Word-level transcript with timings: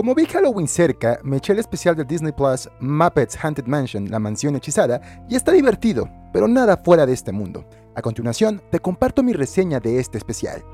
Como 0.00 0.14
vi 0.14 0.24
Halloween 0.24 0.66
cerca, 0.66 1.20
me 1.22 1.36
eché 1.36 1.52
el 1.52 1.58
especial 1.58 1.94
de 1.94 2.06
Disney 2.06 2.32
Plus 2.32 2.70
Muppets 2.80 3.36
Haunted 3.44 3.66
Mansion, 3.66 4.10
la 4.10 4.18
mansión 4.18 4.56
hechizada, 4.56 4.98
y 5.28 5.36
está 5.36 5.52
divertido, 5.52 6.08
pero 6.32 6.48
nada 6.48 6.78
fuera 6.78 7.04
de 7.04 7.12
este 7.12 7.32
mundo. 7.32 7.68
A 7.94 8.00
continuación, 8.00 8.62
te 8.70 8.80
comparto 8.80 9.22
mi 9.22 9.34
reseña 9.34 9.78
de 9.78 10.00
este 10.00 10.16
especial. 10.16 10.64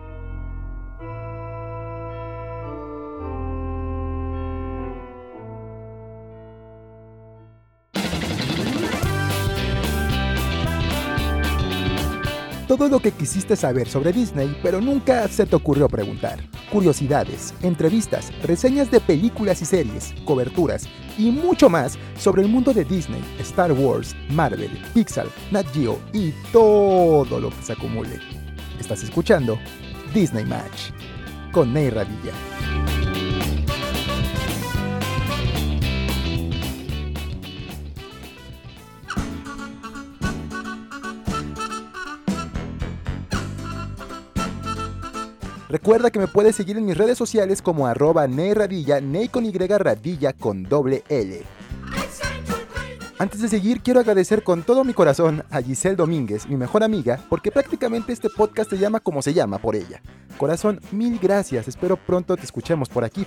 Todo 12.69 12.89
lo 12.89 13.01
que 13.01 13.11
quisiste 13.11 13.57
saber 13.57 13.89
sobre 13.89 14.13
Disney, 14.13 14.57
pero 14.63 14.81
nunca 14.81 15.27
se 15.27 15.47
te 15.47 15.57
ocurrió 15.57 15.89
preguntar. 15.89 16.39
Curiosidades, 16.71 17.55
entrevistas, 17.63 18.33
reseñas 18.43 18.91
de 18.91 19.01
películas 19.01 19.63
y 19.63 19.65
series, 19.65 20.15
coberturas 20.25 20.89
y 21.17 21.31
mucho 21.31 21.69
más 21.69 21.97
sobre 22.19 22.43
el 22.43 22.49
mundo 22.49 22.73
de 22.75 22.85
Disney, 22.85 23.23
Star 23.39 23.73
Wars, 23.73 24.17
Marvel, 24.31 24.71
Pixar, 24.93 25.27
Nat 25.53 25.67
Geo 25.73 25.99
y 26.13 26.33
todo 26.53 27.39
lo 27.41 27.51
que 27.51 27.63
se 27.63 27.73
acumule. 27.73 28.19
Estás 28.81 29.03
escuchando 29.05 29.59
Disney 30.13 30.45
Match 30.45 30.91
con 31.53 31.73
Ney 31.73 31.91
Radilla. 31.91 32.76
Recuerda 45.69 46.11
que 46.11 46.21
me 46.21 46.29
puedes 46.29 46.55
seguir 46.55 46.77
en 46.77 46.87
mis 46.87 46.97
redes 46.97 47.19
sociales 47.19 47.61
como 47.61 47.87
arroba 47.89 48.29
neyradilla, 48.29 49.01
ney 49.01 49.29
con 49.29 49.45
y 49.45 49.51
radilla 49.53 50.33
con 50.33 50.63
doble 50.63 51.03
L. 51.09 51.43
Antes 53.19 53.41
de 53.41 53.49
seguir, 53.49 53.81
quiero 53.81 53.99
agradecer 53.99 54.45
con 54.45 54.63
todo 54.63 54.85
mi 54.85 54.93
corazón 54.93 55.43
a 55.51 55.63
Giselle 55.63 55.97
Domínguez, 55.97 56.47
mi 56.49 56.57
mejor 56.57 56.85
amiga, 56.85 57.19
porque 57.29 57.51
prácticamente 57.51 58.13
este 58.13 58.29
podcast 58.29 58.71
se 58.71 58.79
llama 58.79 59.01
como 59.01 59.23
se 59.23 59.33
llama 59.33 59.59
por 59.59 59.75
ella. 59.75 60.03
Corazón, 60.37 60.81
mil 60.93 61.19
gracias, 61.19 61.67
espero 61.67 61.97
pronto 61.97 62.37
te 62.37 62.45
escuchemos 62.45 62.89
por 62.89 63.05
aquí. 63.05 63.27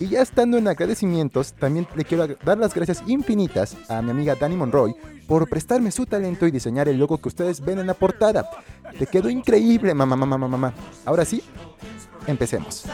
Y 0.00 0.08
ya 0.08 0.22
estando 0.22 0.56
en 0.56 0.66
agradecimientos, 0.66 1.52
también 1.52 1.86
le 1.94 2.04
quiero 2.04 2.26
dar 2.44 2.56
las 2.56 2.72
gracias 2.72 3.02
infinitas 3.06 3.76
a 3.88 4.00
mi 4.00 4.10
amiga 4.10 4.34
Dani 4.34 4.56
Monroy 4.56 4.94
por 5.26 5.48
prestarme 5.48 5.90
su 5.90 6.06
talento 6.06 6.46
y 6.46 6.50
diseñar 6.50 6.88
el 6.88 6.98
logo 6.98 7.18
que 7.18 7.28
ustedes 7.28 7.60
ven 7.60 7.80
en 7.80 7.88
la 7.88 7.94
portada. 7.94 8.48
Te 8.98 9.06
quedó 9.06 9.28
increíble, 9.28 9.92
mamá, 9.94 10.16
mamá, 10.16 10.38
mamá, 10.38 10.48
mamá. 10.48 10.74
Ahora 11.04 11.24
sí, 11.24 11.42
empecemos. 12.28 12.84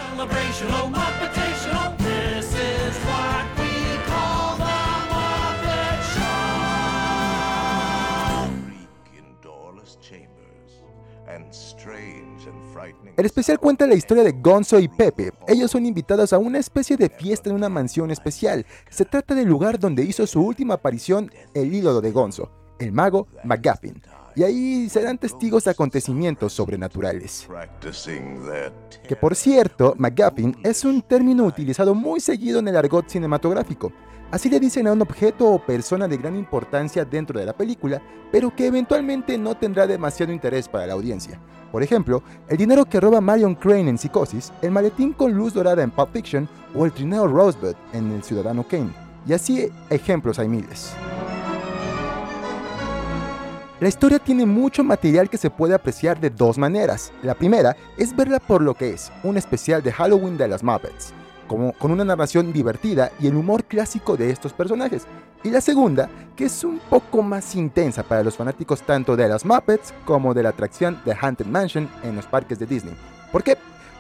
El 13.17 13.27
especial 13.27 13.59
cuenta 13.59 13.87
la 13.87 13.95
historia 13.95 14.25
de 14.25 14.33
Gonzo 14.33 14.79
y 14.79 14.89
Pepe. 14.89 15.33
Ellos 15.47 15.71
son 15.71 15.87
invitados 15.87 16.33
a 16.33 16.39
una 16.39 16.59
especie 16.59 16.97
de 16.97 17.09
fiesta 17.09 17.49
en 17.49 17.57
una 17.57 17.69
mansión 17.69 18.11
especial. 18.11 18.67
Se 18.91 19.05
trata 19.05 19.35
del 19.35 19.49
lugar 19.49 19.79
donde 19.79 20.05
hizo 20.05 20.27
su 20.27 20.41
última 20.43 20.75
aparición 20.75 21.31
el 21.55 21.73
ídolo 21.73 22.01
de 22.01 22.11
Gonzo, 22.11 22.51
el 22.79 22.93
mago 22.93 23.27
McGuffin. 23.45 24.01
Y 24.37 24.43
ahí 24.43 24.89
serán 24.89 25.17
testigos 25.17 25.65
de 25.65 25.71
acontecimientos 25.71 26.53
sobrenaturales. 26.53 27.49
Que 29.07 29.17
por 29.17 29.37
cierto, 29.37 29.95
McGuffin 29.97 30.57
es 30.65 30.85
un 30.85 31.03
término 31.03 31.45
utilizado 31.45 31.95
muy 31.95 32.19
seguido 32.21 32.59
en 32.59 32.69
el 32.69 32.77
argot 32.77 33.09
cinematográfico. 33.09 33.93
Así 34.33 34.51
le 34.51 34.59
dicen 34.59 34.89
a 34.89 34.93
un 34.93 35.03
objeto 35.03 35.49
o 35.49 35.65
persona 35.65 36.09
de 36.09 36.17
gran 36.17 36.35
importancia 36.35 37.05
dentro 37.05 37.39
de 37.39 37.47
la 37.47 37.53
película, 37.53 38.03
pero 38.33 38.53
que 38.55 38.67
eventualmente 38.67 39.39
no 39.39 39.57
tendrá 39.57 39.87
demasiado 39.87 40.33
interés 40.33 40.69
para 40.69 40.89
la 40.89 40.95
audiencia. 40.95 41.39
Por 41.71 41.85
ejemplo, 41.85 42.23
el 42.49 42.57
dinero 42.57 42.85
que 42.85 42.99
roba 42.99 43.21
Marion 43.21 43.55
Crane 43.55 43.91
en 43.91 43.99
Psicosis, 43.99 44.53
el 44.63 44.73
maletín 44.73 45.13
con 45.13 45.33
luz 45.33 45.55
dorada 45.55 45.85
en 45.85 45.93
Pulp 45.93 46.13
Fiction 46.13 46.49
o 46.75 46.85
el 46.85 46.93
trineo 46.93 47.29
Rosebud 47.29 47.77
en 47.93 48.11
El 48.11 48.25
Ciudadano 48.25 48.67
Kane. 48.67 48.91
Y 49.27 49.33
así 49.33 49.69
ejemplos 49.91 50.41
hay 50.41 50.49
miles. 50.49 50.95
La 53.85 53.89
historia 53.89 54.19
tiene 54.19 54.47
mucho 54.47 54.83
material 54.83 55.29
que 55.29 55.37
se 55.37 55.51
puede 55.51 55.75
apreciar 55.75 56.19
de 56.19 56.31
dos 56.31 56.57
maneras. 56.57 57.13
La 57.23 57.35
primera 57.35 57.77
es 57.99 58.17
verla 58.17 58.41
por 58.41 58.63
lo 58.63 58.73
que 58.73 58.95
es, 58.95 59.13
un 59.23 59.37
especial 59.37 59.83
de 59.83 59.93
Halloween 59.93 60.39
de 60.39 60.49
las 60.49 60.63
Muppets 60.63 61.13
con 61.47 61.91
una 61.91 62.03
narración 62.03 62.51
divertida 62.51 63.13
y 63.21 63.27
el 63.27 63.37
humor 63.37 63.65
clásico 63.65 64.17
de 64.17 64.31
estos 64.31 64.55
personajes. 64.55 65.07
Y 65.43 65.51
la 65.51 65.61
segunda, 65.61 66.09
que 66.35 66.47
es 66.47 66.65
un 66.65 66.79
poco 66.79 67.23
más 67.23 67.55
intensa 67.57 68.03
para 68.03 68.23
los 68.23 68.39
fanáticos 68.39 68.81
tanto 68.81 69.17
de 69.17 69.29
las 69.29 69.45
Muppets 69.45 69.93
como 70.07 70.33
de 70.33 70.45
la 70.45 70.49
atracción 70.49 70.99
de 71.05 71.15
Haunted 71.21 71.45
Mansion 71.45 71.87
en 72.05 72.17
los 72.17 72.25
parques 72.25 72.59
de 72.59 72.65
Disney. 72.65 72.97
¿Por 73.31 73.43
qué? 73.43 73.59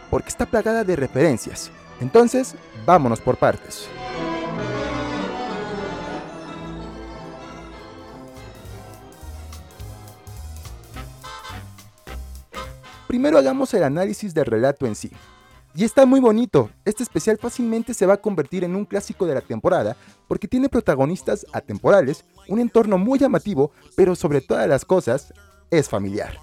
Porque 0.09 0.31
está 0.31 0.47
plagada 0.47 0.83
de 0.83 0.97
referencias. 0.97 1.71
Entonces, 2.00 2.55
vámonos 2.87 3.21
por 3.21 3.37
partes. 3.37 3.87
Primero 13.06 13.38
hagamos 13.38 13.72
el 13.75 13.84
análisis 13.84 14.34
del 14.34 14.47
relato 14.47 14.87
en 14.87 14.94
sí. 14.94 15.10
Y 15.76 15.84
está 15.84 16.06
muy 16.06 16.20
bonito. 16.20 16.70
Este 16.84 17.03
especial 17.03 17.37
fácilmente 17.38 17.94
se 17.94 18.06
va 18.06 18.15
a 18.15 18.20
convertir 18.20 18.62
en 18.65 18.76
un 18.76 18.84
clásico 18.84 19.26
de 19.26 19.34
la 19.34 19.41
temporada 19.41 19.97
porque 20.28 20.47
tiene 20.48 20.69
protagonistas 20.69 21.44
atemporales, 21.53 22.25
un 22.48 22.60
entorno 22.60 22.97
muy 22.97 23.19
llamativo, 23.19 23.72
pero 23.97 24.14
sobre 24.14 24.41
todas 24.41 24.69
las 24.69 24.84
cosas 24.84 25.34
es 25.70 25.88
familiar. 25.88 26.38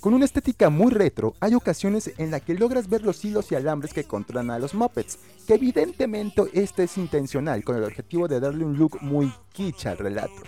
Con 0.00 0.14
una 0.14 0.24
estética 0.24 0.70
muy 0.70 0.90
retro, 0.90 1.34
hay 1.40 1.54
ocasiones 1.54 2.12
en 2.16 2.30
las 2.30 2.42
que 2.42 2.54
logras 2.54 2.88
ver 2.88 3.02
los 3.02 3.24
hilos 3.24 3.50
y 3.52 3.56
alambres 3.56 3.92
que 3.92 4.04
controlan 4.04 4.50
a 4.50 4.58
los 4.58 4.74
Muppets, 4.74 5.18
que 5.46 5.54
evidentemente 5.54 6.42
este 6.52 6.84
es 6.84 6.96
intencional 6.96 7.62
con 7.62 7.76
el 7.76 7.84
objetivo 7.84 8.26
de 8.26 8.40
darle 8.40 8.64
un 8.64 8.78
look 8.78 8.98
muy 9.00 9.32
kitsch 9.52 9.86
al 9.86 9.98
relato. 9.98 10.42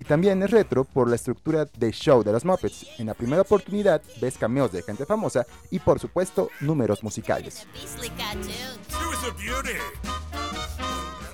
Y 0.00 0.04
también 0.04 0.42
es 0.42 0.50
retro 0.50 0.84
por 0.84 1.08
la 1.08 1.16
estructura 1.16 1.64
de 1.64 1.90
show 1.92 2.22
de 2.22 2.32
los 2.32 2.44
Muppets. 2.44 2.86
En 2.98 3.06
la 3.06 3.14
primera 3.14 3.42
oportunidad 3.42 4.02
ves 4.20 4.38
cameos 4.38 4.72
de 4.72 4.82
gente 4.82 5.06
famosa 5.06 5.46
y 5.70 5.78
por 5.78 5.98
supuesto 5.98 6.50
números 6.60 7.02
musicales. 7.02 7.66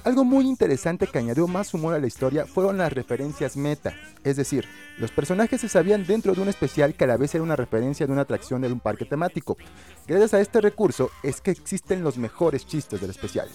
Algo 0.05 0.25
muy 0.25 0.49
interesante 0.49 1.07
que 1.07 1.19
añadió 1.19 1.47
más 1.47 1.73
humor 1.75 1.95
a 1.95 2.01
la 2.01 2.09
historia 2.09 2.45
fueron 2.45 2.79
las 2.79 2.93
referencias 2.93 3.57
meta, 3.57 3.95
es 4.25 4.37
decir, 4.37 4.67
los 4.99 5.13
personajes 5.13 5.61
se 5.61 5.69
sabían 5.69 6.05
dentro 6.05 6.35
de 6.35 6.41
un 6.41 6.49
especial 6.49 6.95
que 6.95 7.05
a 7.05 7.07
la 7.07 7.17
vez 7.17 7.33
era 7.37 7.45
una 7.45 7.55
referencia 7.55 8.05
de 8.05 8.13
una 8.13 8.23
atracción 8.23 8.63
de 8.63 8.73
un 8.73 8.81
parque 8.81 9.05
temático. 9.05 9.57
Gracias 10.09 10.35
a 10.35 10.41
este 10.41 10.61
recurso 10.61 11.11
es 11.23 11.41
que 11.41 11.53
existen 11.53 12.03
los 12.03 12.19
mejores 12.19 12.67
chistes 12.67 13.01
del 13.01 13.11
especial. 13.11 13.49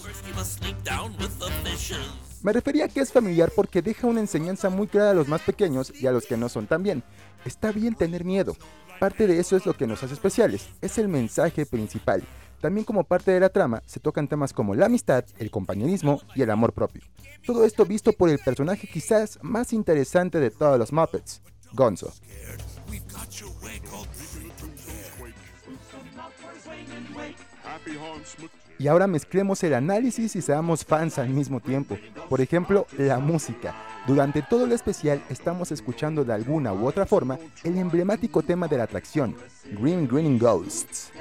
Me 2.42 2.52
refería 2.54 2.86
a 2.86 2.88
que 2.88 3.00
es 3.00 3.12
familiar 3.12 3.52
porque 3.54 3.82
deja 3.82 4.06
una 4.06 4.20
enseñanza 4.20 4.70
muy 4.70 4.86
clara 4.86 5.10
a 5.10 5.14
los 5.14 5.28
más 5.28 5.42
pequeños 5.42 5.92
y 6.00 6.06
a 6.06 6.12
los 6.12 6.24
que 6.24 6.38
no 6.38 6.48
son 6.48 6.66
tan 6.66 6.82
bien. 6.82 7.02
Está 7.44 7.72
bien 7.72 7.94
tener 7.94 8.24
miedo. 8.24 8.56
Parte 8.98 9.26
de 9.26 9.38
eso 9.38 9.54
es 9.56 9.66
lo 9.66 9.74
que 9.74 9.86
nos 9.86 10.02
hace 10.02 10.14
especiales, 10.14 10.70
es 10.80 10.96
el 10.96 11.08
mensaje 11.08 11.66
principal. 11.66 12.22
También 12.60 12.84
como 12.84 13.04
parte 13.04 13.30
de 13.30 13.40
la 13.40 13.50
trama 13.50 13.82
se 13.86 14.00
tocan 14.00 14.28
temas 14.28 14.52
como 14.52 14.74
la 14.74 14.86
amistad, 14.86 15.24
el 15.38 15.50
compañerismo 15.50 16.20
y 16.34 16.42
el 16.42 16.50
amor 16.50 16.72
propio. 16.72 17.02
Todo 17.46 17.64
esto 17.64 17.84
visto 17.86 18.12
por 18.12 18.30
el 18.30 18.38
personaje 18.38 18.88
quizás 18.88 19.38
más 19.42 19.72
interesante 19.72 20.40
de 20.40 20.50
todos 20.50 20.78
los 20.78 20.92
Muppets, 20.92 21.40
Gonzo. 21.72 22.12
Y 28.78 28.86
ahora 28.86 29.06
mezclemos 29.06 29.62
el 29.64 29.74
análisis 29.74 30.36
y 30.36 30.42
seamos 30.42 30.84
fans 30.84 31.18
al 31.18 31.28
mismo 31.30 31.60
tiempo. 31.60 31.96
Por 32.28 32.40
ejemplo, 32.40 32.86
la 32.96 33.18
música. 33.18 33.74
Durante 34.08 34.40
todo 34.40 34.64
el 34.64 34.72
especial 34.72 35.22
estamos 35.28 35.70
escuchando 35.70 36.24
de 36.24 36.32
alguna 36.32 36.72
u 36.72 36.86
otra 36.86 37.04
forma 37.04 37.38
el 37.62 37.76
emblemático 37.76 38.42
tema 38.42 38.66
de 38.66 38.78
la 38.78 38.84
atracción, 38.84 39.36
Green 39.78 40.08
Greening 40.08 40.38
Ghosts. 40.38 41.12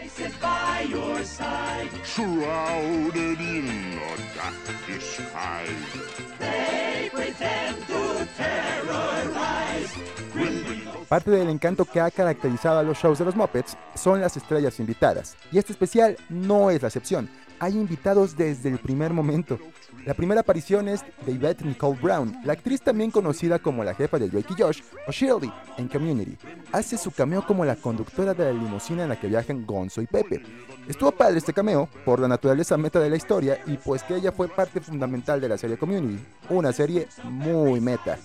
Parte 11.08 11.32
del 11.32 11.50
encanto 11.50 11.86
que 11.86 12.02
ha 12.02 12.12
caracterizado 12.12 12.80
a 12.80 12.84
los 12.84 12.98
shows 12.98 13.20
de 13.20 13.24
los 13.24 13.36
Muppets 13.36 13.78
son 13.96 14.20
las 14.20 14.36
estrellas 14.36 14.78
invitadas, 14.82 15.38
y 15.54 15.58
este 15.58 15.72
especial 15.72 16.18
no 16.28 16.70
es 16.70 16.82
la 16.82 16.90
excepción. 16.90 17.30
Hay 17.60 17.74
invitados 17.74 18.36
desde 18.36 18.70
el 18.70 18.78
primer 18.78 19.14
momento. 19.14 19.58
La 20.06 20.14
primera 20.14 20.42
aparición 20.42 20.90
es 20.90 21.04
de 21.26 21.34
Yvette 21.34 21.62
Nicole 21.62 21.98
Brown, 22.02 22.38
la 22.44 22.54
actriz 22.54 22.82
también 22.82 23.10
conocida 23.10 23.58
como 23.58 23.86
la 23.86 23.96
jefa 23.96 24.20
de 24.20 24.28
Drake 24.28 24.54
y 24.54 24.62
Josh 24.62 24.82
o 25.08 25.12
Shirley 25.12 25.52
en 25.78 25.88
Community. 25.88 26.38
Hace 26.74 26.98
su 26.98 27.12
cameo 27.12 27.46
como 27.46 27.64
la 27.64 27.78
conductora 27.78 28.34
de 28.34 28.44
la 28.44 28.52
limusina 28.52 29.04
en 29.04 29.10
la 29.10 29.20
que 29.20 29.28
viajan 29.28 29.66
Gonzo 29.66 30.02
y 30.02 30.08
Pepe. 30.08 30.44
Estuvo 30.90 31.12
padre 31.12 31.38
este 31.38 31.54
cameo 31.54 31.88
por 32.04 32.20
la 32.20 32.28
naturaleza 32.28 32.78
meta 32.78 33.00
de 33.00 33.10
la 33.10 33.16
historia 33.16 33.60
y 33.66 33.78
pues 33.78 34.04
que 34.04 34.16
ella 34.16 34.34
fue 34.34 34.50
parte 34.50 34.82
fundamental 34.82 35.40
de 35.40 35.50
la 35.50 35.58
serie 35.58 35.78
Community, 35.78 36.22
una 36.50 36.74
serie 36.74 37.08
muy 37.24 37.80
meta. 37.80 38.18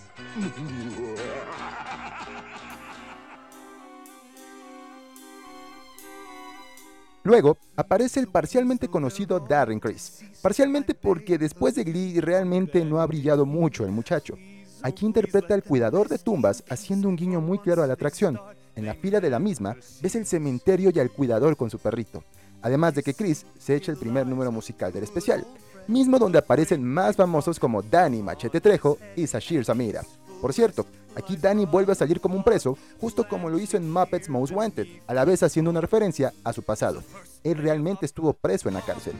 Luego 7.25 7.57
aparece 7.77 8.19
el 8.19 8.27
parcialmente 8.27 8.89
conocido 8.89 9.39
Darren 9.39 9.79
Criss, 9.79 10.25
parcialmente 10.43 10.95
porque 10.95 11.39
después 11.39 11.77
de 11.77 11.85
Glee 11.85 12.21
realmente 12.21 12.85
no 12.85 13.01
ha 13.01 13.07
brillado 13.07 13.47
mucho 13.47 13.85
el 13.85 13.93
muchacho. 13.93 14.37
Aquí 14.83 15.07
interpreta 15.07 15.55
al 15.55 15.63
cuidador 15.63 16.09
de 16.09 16.19
tumbas 16.19 16.65
haciendo 16.69 17.09
un 17.09 17.15
guiño 17.15 17.41
muy 17.41 17.61
claro 17.61 17.85
a 17.85 17.87
la 17.87 17.93
atracción. 17.93 18.41
En 18.75 18.87
la 18.87 18.95
fila 18.95 19.21
de 19.21 19.31
la 19.31 19.39
misma 19.39 19.77
ves 20.01 20.17
el 20.17 20.27
cementerio 20.27 20.91
y 20.93 20.99
al 20.99 21.13
cuidador 21.13 21.57
con 21.57 21.71
su 21.71 21.79
perrito. 21.79 22.25
Además 22.63 22.95
de 22.95 23.05
que 23.05 23.15
Chris 23.15 23.47
se 23.57 23.77
echa 23.77 23.93
el 23.93 23.99
primer 23.99 24.27
número 24.27 24.51
musical 24.51 24.93
del 24.93 25.05
especial, 25.05 25.47
mismo 25.87 26.19
donde 26.19 26.39
aparecen 26.39 26.83
más 26.83 27.15
famosos 27.15 27.61
como 27.61 27.83
Danny 27.83 28.23
Machete 28.23 28.61
Trejo 28.61 28.99
y 29.15 29.29
Sashir 29.29 29.65
Samira. 29.65 30.03
Por 30.41 30.53
cierto, 30.53 30.87
aquí 31.17 31.37
Danny 31.37 31.67
vuelve 31.67 31.93
a 31.93 31.97
salir 31.97 32.21
como 32.21 32.37
un 32.37 32.45
preso, 32.45 32.77
justo 33.01 33.27
como 33.29 33.49
lo 33.49 33.59
hizo 33.59 33.77
en 33.77 33.91
Muppets 33.91 34.29
Most 34.29 34.53
Wanted, 34.53 34.87
a 35.07 35.15
la 35.15 35.25
vez 35.25 35.43
haciendo 35.43 35.71
una 35.71 35.81
referencia 35.81 36.33
a 36.45 36.53
su 36.53 36.63
pasado. 36.63 37.03
Él 37.45 37.59
realmente 37.59 38.07
estuvo 38.07 38.33
preso 38.33 38.69
en 38.69 38.75
la 38.75 38.81
cárcel. 38.81 39.15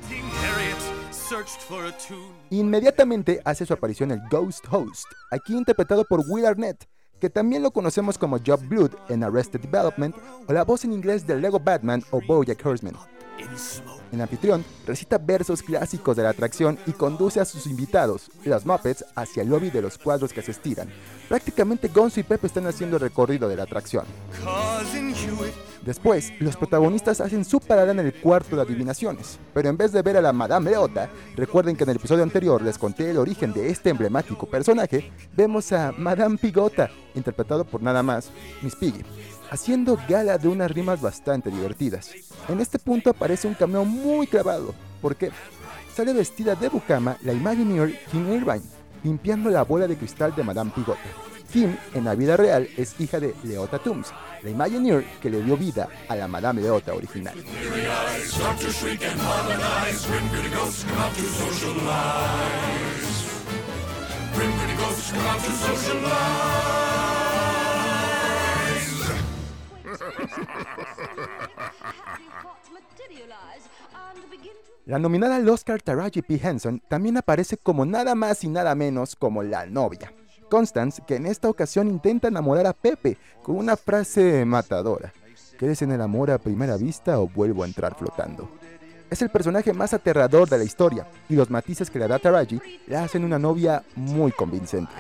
Inmediatamente 2.51 3.41
hace 3.45 3.67
su 3.67 3.73
aparición 3.73 4.11
el 4.11 4.21
Ghost 4.31 4.65
Host, 4.71 5.07
aquí 5.31 5.57
interpretado 5.57 6.05
por 6.05 6.23
Will 6.29 6.47
Arnett, 6.47 6.87
que 7.21 7.31
también 7.31 7.63
lo 7.63 7.71
conocemos 7.71 8.19
como 8.19 8.39
Job 8.45 8.61
Blood 8.69 8.91
en 9.09 9.23
Arrested 9.23 9.61
Development 9.61 10.15
o 10.49 10.53
la 10.53 10.65
voz 10.65 10.85
en 10.85 10.93
inglés 10.93 11.27
de 11.27 11.37
Lego 11.37 11.61
Batman 11.61 12.03
o 12.11 12.21
Bojack 12.21 12.67
Horseman. 12.67 12.97
El 14.13 14.21
anfitrión 14.21 14.63
recita 14.87 15.17
versos 15.17 15.63
clásicos 15.63 16.17
de 16.17 16.23
la 16.23 16.29
atracción 16.29 16.79
y 16.87 16.93
conduce 16.93 17.41
a 17.41 17.47
sus 17.47 17.67
invitados, 17.67 18.31
los 18.45 18.67
Muppets, 18.67 19.07
hacia 19.15 19.43
el 19.43 19.49
lobby 19.49 19.71
de 19.71 19.81
los 19.81 19.97
cuadros 19.97 20.35
que 20.35 20.43
se 20.43 20.51
estiran. 20.51 20.89
Prácticamente 21.31 21.89
Gonzo 21.89 22.21
y 22.21 22.25
Pepe 22.25 22.47
están 22.47 22.67
haciendo 22.67 22.97
el 22.97 23.03
recorrido 23.03 23.49
de 23.49 23.57
la 23.57 23.63
atracción. 23.63 24.05
Después, 25.85 26.33
los 26.39 26.57
protagonistas 26.57 27.21
hacen 27.21 27.45
su 27.45 27.59
parada 27.61 27.91
en 27.91 27.99
el 27.99 28.15
cuarto 28.15 28.55
de 28.57 28.63
adivinaciones, 28.63 29.39
pero 29.53 29.69
en 29.69 29.77
vez 29.77 29.93
de 29.93 30.03
ver 30.03 30.17
a 30.17 30.23
la 30.23 30.33
Madame 30.33 30.71
Leota, 30.71 31.11
recuerden 31.37 31.77
que 31.77 31.85
en 31.85 31.91
el 31.91 31.97
episodio 31.97 32.23
anterior 32.23 32.63
les 32.63 32.79
conté 32.79 33.11
el 33.11 33.19
origen 33.19 33.53
de 33.53 33.69
este 33.69 33.91
emblemático 33.91 34.47
personaje, 34.47 35.11
vemos 35.37 35.73
a 35.73 35.93
Madame 35.93 36.39
Pigota, 36.39 36.89
interpretado 37.15 37.65
por 37.65 37.83
nada 37.83 38.03
más 38.03 38.31
Miss 38.63 38.77
Piggy 38.77 39.03
haciendo 39.53 39.99
gala 40.09 40.39
de 40.39 40.49
unas 40.49 40.71
rimas 40.71 41.03
bastante 41.03 41.51
divertidas. 41.51 42.11
En 42.49 42.59
este 42.59 42.79
punto 42.79 43.11
aparece 43.11 43.47
un 43.47 43.53
cameo 43.53 43.85
muy 43.85 44.27
clavado, 44.27 44.75
porque 45.03 45.31
sale 45.95 46.15
vestida 46.15 46.55
de 46.55 46.71
Bukama 46.71 47.19
la 47.23 47.35
Imagineer 47.35 48.01
Kim 48.11 48.33
Irvine, 48.33 48.63
limpiando 49.05 49.51
la 49.51 49.63
bola 49.63 49.87
de 49.87 49.99
cristal 49.99 50.35
de 50.35 50.43
Madame 50.43 50.73
Pigota. 50.75 51.32
Kim, 51.53 51.77
en 51.93 52.05
la 52.05 52.15
vida 52.15 52.37
real, 52.37 52.67
es 52.79 52.99
hija 52.99 53.21
de 53.21 53.35
Leota 53.45 53.79
Tooms, 53.79 54.09
la 54.43 54.49
Imagineer 54.49 55.05
que 55.21 55.29
le 55.29 55.43
dio 55.43 55.55
vida 55.55 55.87
a 56.09 56.17
la 56.17 56.27
Madame 56.27 56.63
Leota 56.63 56.95
original. 56.95 57.35
La 74.87 74.99
nominada 74.99 75.37
al 75.37 75.49
Oscar 75.49 75.83
Taraji 75.83 76.23
P. 76.23 76.41
Henson 76.43 76.83
también 76.89 77.19
aparece 77.19 77.59
como 77.59 77.85
nada 77.85 78.15
más 78.15 78.43
y 78.43 78.49
nada 78.49 78.75
menos 78.75 79.15
como 79.17 79.43
la 79.43 79.67
novia. 79.67 80.13
Constance, 80.53 81.01
que 81.07 81.17
en 81.17 81.25
esta 81.25 81.49
ocasión 81.49 81.89
intenta 81.89 82.29
enamorar 82.29 82.67
a 82.67 82.75
Pepe 82.75 83.17
con 83.43 83.57
una 83.57 83.75
frase 83.75 84.45
matadora. 84.45 85.11
¿Quieres 85.59 85.81
en 85.81 85.93
el 85.93 86.03
amor 86.03 86.31
a 86.31 86.37
primera 86.37 86.77
vista 86.77 87.19
o 87.21 87.27
vuelvo 87.27 87.63
a 87.63 87.67
entrar 87.67 87.97
flotando? 87.97 88.51
Es 89.09 89.23
el 89.23 89.31
personaje 89.31 89.73
más 89.73 89.95
aterrador 89.95 90.51
de 90.51 90.59
la 90.59 90.65
historia 90.65 91.07
y 91.31 91.37
los 91.37 91.49
matices 91.49 91.89
que 91.89 91.99
le 91.99 92.07
da 92.07 92.19
Taraji 92.19 92.61
le 92.87 92.97
hacen 92.97 93.25
una 93.25 93.39
novia 93.39 93.83
muy 93.97 94.31
convincente. 94.31 94.93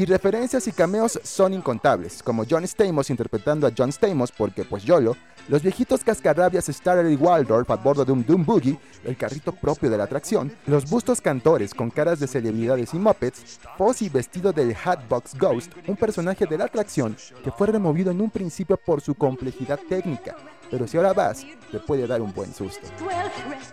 Y 0.00 0.06
referencias 0.06 0.66
y 0.66 0.72
cameos 0.72 1.20
son 1.22 1.52
incontables, 1.52 2.22
como 2.22 2.46
John 2.48 2.64
Stamos 2.66 3.10
interpretando 3.10 3.66
a 3.66 3.70
John 3.76 3.92
Stamos 3.92 4.32
porque 4.32 4.64
pues 4.64 4.82
YOLO, 4.82 5.14
los 5.46 5.62
viejitos 5.62 6.02
cascarrabias 6.02 6.68
Starry 6.68 7.16
Waldorf 7.16 7.70
a 7.70 7.76
bordo 7.76 8.02
de 8.06 8.12
un 8.12 8.24
Doom 8.24 8.46
Boogie, 8.46 8.78
el 9.04 9.18
carrito 9.18 9.52
propio 9.52 9.90
de 9.90 9.98
la 9.98 10.04
atracción, 10.04 10.56
los 10.66 10.88
bustos 10.88 11.20
cantores 11.20 11.74
con 11.74 11.90
caras 11.90 12.18
de 12.18 12.28
celebridades 12.28 12.94
y 12.94 12.98
muppets, 12.98 13.60
Fozzie 13.76 14.08
vestido 14.08 14.54
del 14.54 14.74
Hatbox 14.74 15.36
Ghost, 15.38 15.70
un 15.86 15.96
personaje 15.96 16.46
de 16.46 16.56
la 16.56 16.64
atracción 16.64 17.14
que 17.44 17.50
fue 17.50 17.66
removido 17.66 18.10
en 18.10 18.22
un 18.22 18.30
principio 18.30 18.78
por 18.78 19.02
su 19.02 19.14
complejidad 19.14 19.80
técnica, 19.86 20.34
pero 20.70 20.86
si 20.86 20.96
ahora 20.96 21.12
vas, 21.12 21.44
te 21.70 21.78
puede 21.78 22.06
dar 22.06 22.22
un 22.22 22.32
buen 22.32 22.52
susto. 22.54 22.86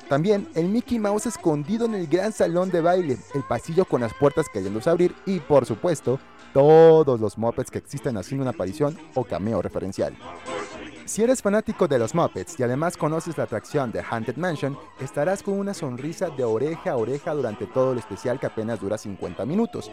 También 0.09 0.47
el 0.55 0.67
Mickey 0.69 0.99
Mouse 0.99 1.27
escondido 1.27 1.85
en 1.85 1.95
el 1.95 2.07
gran 2.07 2.31
salón 2.31 2.69
de 2.69 2.81
baile, 2.81 3.17
el 3.33 3.44
pasillo 3.44 3.85
con 3.85 4.01
las 4.01 4.13
puertas 4.13 4.47
queriéndose 4.51 4.89
abrir 4.89 5.15
y, 5.25 5.39
por 5.39 5.65
supuesto, 5.65 6.19
todos 6.53 7.19
los 7.19 7.38
Muppets 7.38 7.69
que 7.69 7.77
existen 7.77 8.17
haciendo 8.17 8.44
una 8.44 8.51
aparición 8.51 8.97
o 9.15 9.23
cameo 9.23 9.61
referencial. 9.61 10.15
Si 11.07 11.24
eres 11.24 11.42
fanático 11.42 11.88
de 11.88 11.98
los 11.98 12.13
Muppets 12.13 12.59
y 12.59 12.63
además 12.63 12.98
conoces 12.98 13.38
la 13.38 13.45
atracción 13.45 13.94
de 13.94 14.04
Haunted 14.04 14.36
Mansion, 14.36 14.77
estarás 15.00 15.42
con 15.42 15.57
una 15.57 15.74
sonrisa 15.74 16.30
de 16.30 16.44
oreja 16.44 16.92
a 16.92 16.98
oreja 16.98 17.33
durante 17.33 17.65
todo 17.65 17.94
el 17.94 18.00
especial 18.00 18.38
que 18.38 18.45
apenas 18.45 18.81
dura 18.81 18.98
50 18.98 19.45
minutos. 19.45 19.89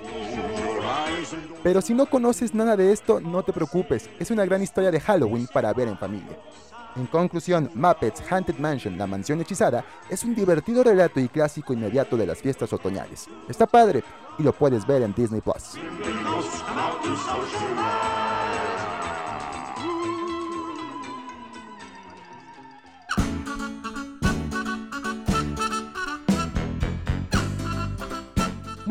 Pero 1.62 1.80
si 1.80 1.94
no 1.94 2.06
conoces 2.06 2.52
nada 2.52 2.76
de 2.76 2.90
esto, 2.90 3.20
no 3.20 3.44
te 3.44 3.52
preocupes, 3.52 4.10
es 4.18 4.32
una 4.32 4.44
gran 4.44 4.60
historia 4.60 4.90
de 4.90 4.98
Halloween 4.98 5.46
para 5.46 5.72
ver 5.72 5.86
en 5.86 5.98
familia. 5.98 6.36
En 6.96 7.06
conclusión, 7.06 7.70
Muppets 7.74 8.20
Haunted 8.28 8.58
Mansion, 8.58 8.98
la 8.98 9.06
mansión 9.06 9.40
hechizada, 9.40 9.84
es 10.10 10.24
un 10.24 10.34
divertido 10.34 10.82
relato 10.82 11.20
y 11.20 11.28
clásico 11.28 11.72
inmediato 11.72 12.16
de 12.16 12.26
las 12.26 12.38
fiestas 12.42 12.72
otoñales. 12.72 13.28
Está 13.48 13.66
padre 13.66 14.02
y 14.36 14.42
lo 14.42 14.52
puedes 14.52 14.84
ver 14.84 15.02
en 15.02 15.14
Disney 15.14 15.40
Plus. 15.40 15.78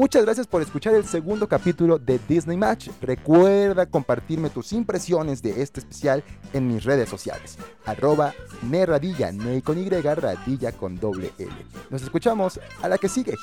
Muchas 0.04 0.26
gracias 0.26 0.48
por 0.48 0.62
escuchar 0.62 0.96
el 0.96 1.06
segundo 1.06 1.48
capítulo 1.48 1.98
de 1.98 2.20
Disney 2.28 2.58
Match. 2.58 2.90
Recuerda 3.00 3.86
compartirme 3.86 4.50
tus 4.50 4.74
impresiones 4.74 5.42
de 5.42 5.62
este 5.62 5.80
especial 5.80 6.26
en 6.52 6.68
mis 6.68 6.84
redes 6.84 7.08
sociales. 7.08 7.58
Arroba 7.86 8.34
Neradilla, 8.64 9.32
ne 9.32 9.62
con 9.62 9.78
radilla 9.88 10.74
con 10.74 11.00
doble 11.00 11.32
L. 11.38 11.54
Nos 11.90 12.02
escuchamos 12.02 12.60
a 12.82 12.90
la 12.90 12.98
que 12.98 13.08
sigue. 13.08 13.36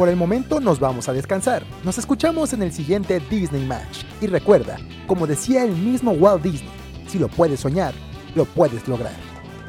Por 0.00 0.08
el 0.08 0.16
momento 0.16 0.60
nos 0.60 0.80
vamos 0.80 1.10
a 1.10 1.12
descansar. 1.12 1.62
Nos 1.84 1.98
escuchamos 1.98 2.54
en 2.54 2.62
el 2.62 2.72
siguiente 2.72 3.20
Disney 3.28 3.66
Match. 3.66 4.04
Y 4.22 4.28
recuerda, 4.28 4.78
como 5.06 5.26
decía 5.26 5.62
el 5.62 5.76
mismo 5.76 6.12
Walt 6.12 6.42
Disney, 6.42 6.72
si 7.06 7.18
lo 7.18 7.28
puedes 7.28 7.60
soñar, 7.60 7.92
lo 8.34 8.46
puedes 8.46 8.88
lograr. 8.88 9.12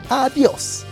Adiós. 0.07 0.85